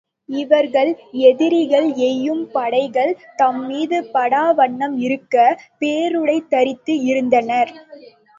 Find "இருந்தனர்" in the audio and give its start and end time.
7.11-7.73